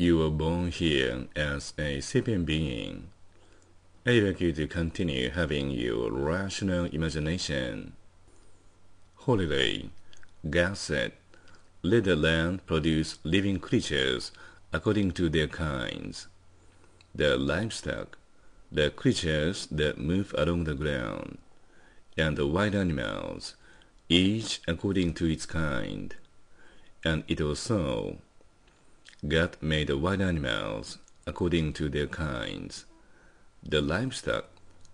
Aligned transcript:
You 0.00 0.18
were 0.18 0.30
born 0.30 0.70
here 0.70 1.26
as 1.34 1.74
a 1.76 2.00
sapient 2.00 2.46
being. 2.46 3.08
I'd 4.06 4.22
like 4.22 4.40
you 4.40 4.52
to 4.52 4.68
continue 4.68 5.28
having 5.30 5.72
your 5.72 6.12
rational 6.12 6.84
imagination. 6.84 7.94
Holiday, 9.16 9.90
God 10.48 10.78
said, 10.78 11.14
let 11.82 12.04
the 12.04 12.14
land 12.14 12.64
produce 12.64 13.18
living 13.24 13.58
creatures 13.58 14.30
according 14.72 15.14
to 15.18 15.28
their 15.28 15.48
kinds. 15.48 16.28
The 17.12 17.36
livestock, 17.36 18.18
the 18.70 18.90
creatures 18.90 19.66
that 19.72 19.98
move 19.98 20.32
along 20.38 20.62
the 20.62 20.76
ground, 20.76 21.38
and 22.16 22.36
the 22.36 22.46
wild 22.46 22.76
animals, 22.76 23.56
each 24.08 24.60
according 24.68 25.14
to 25.14 25.26
its 25.26 25.44
kind. 25.44 26.14
And 27.04 27.24
it 27.26 27.40
was 27.40 27.58
so. 27.58 28.18
God 29.26 29.56
made 29.60 29.88
the 29.88 29.98
wild 29.98 30.20
animals 30.20 30.98
according 31.26 31.72
to 31.72 31.88
their 31.88 32.06
kinds, 32.06 32.84
the 33.64 33.82
livestock 33.82 34.44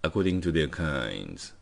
according 0.03 0.41
to 0.41 0.51
their 0.51 0.67
kinds, 0.67 1.53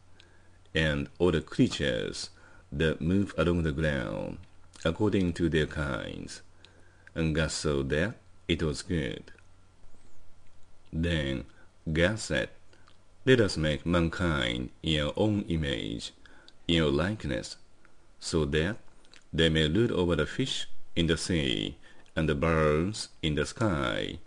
and 0.73 1.09
all 1.19 1.33
the 1.33 1.41
creatures 1.41 2.31
that 2.71 3.01
move 3.01 3.35
along 3.37 3.65
the 3.65 3.73
ground 3.73 4.39
according 4.85 5.33
to 5.33 5.49
their 5.49 5.67
kinds. 5.67 6.43
And 7.17 7.35
God 7.35 7.51
saw 7.51 7.83
that 7.83 8.15
it 8.47 8.63
was 8.63 8.83
good. 8.83 9.33
Then 10.93 11.45
God 11.93 12.21
said, 12.21 12.51
Let 13.27 13.41
us 13.41 13.57
make 13.57 13.85
mankind 13.85 14.71
in 14.85 15.01
our 15.03 15.13
own 15.17 15.43
image, 15.49 16.13
in 16.69 16.83
our 16.83 16.91
likeness, 16.91 17.57
so 18.21 18.45
that 18.45 18.77
they 19.33 19.49
may 19.49 19.69
rule 19.69 19.93
over 19.99 20.15
the 20.15 20.27
fish 20.27 20.69
in 20.95 21.09
the 21.09 21.17
sea, 21.17 21.77
and 22.15 22.29
the 22.29 22.35
birds 22.35 23.09
in 23.23 23.35
the 23.35 23.47
sky, 23.47 24.19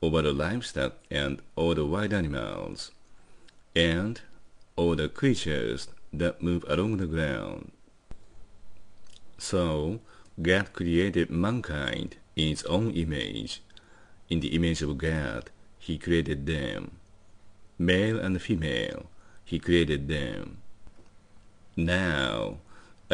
over 0.00 0.22
the 0.22 0.32
livestock 0.32 0.94
and 1.10 1.40
all 1.56 1.74
the 1.74 1.86
wild 1.86 2.12
animals, 2.12 2.90
and 3.74 4.20
all 4.76 4.94
the 4.94 5.08
creatures 5.08 5.88
that 6.12 6.42
move 6.42 6.64
along 6.68 6.96
the 6.96 7.06
ground. 7.06 7.72
So 9.38 10.00
God 10.40 10.72
created 10.72 11.30
mankind 11.30 12.16
in 12.36 12.48
his 12.48 12.62
own 12.64 12.90
image. 12.92 13.60
In 14.28 14.40
the 14.40 14.54
image 14.54 14.82
of 14.82 14.96
God, 14.98 15.50
he 15.78 15.98
created 15.98 16.46
them. 16.46 16.92
Male 17.78 18.18
and 18.18 18.40
female, 18.40 19.06
he 19.44 19.58
created 19.58 20.08
them. 20.08 20.58
Now, 21.76 22.58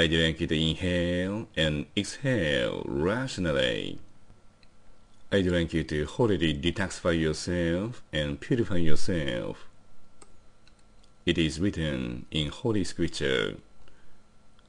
You 0.01 0.33
to 0.33 0.55
inhale 0.55 1.49
and 1.57 1.87
exhale 1.97 2.85
rationally. 2.87 3.99
I'd 5.33 5.47
like 5.47 5.75
you 5.75 5.83
to 5.83 6.05
wholly 6.07 6.39
detoxify 6.39 7.21
yourself 7.21 8.01
and 8.13 8.41
purify 8.41 8.77
yourself. 8.77 9.67
It 11.27 11.37
is 11.37 11.59
written 11.59 12.27
in 12.31 12.49
Holy 12.51 12.85
Scripture, 12.85 13.57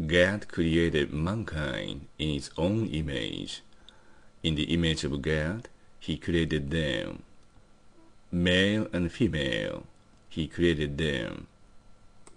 God 0.05 0.47
created 0.47 1.13
mankind 1.13 2.08
in 2.17 2.30
his 2.30 2.49
own 2.58 2.88
image. 2.88 3.61
In 4.41 4.55
the 4.55 4.73
image 4.73 5.03
of 5.03 5.21
God, 5.21 5.69
he 5.99 6.17
created 6.17 6.71
them. 6.71 7.21
Male 8.31 8.88
and 8.91 9.11
female, 9.11 9.83
he 10.27 10.47
created 10.47 10.97
them. 10.97 11.47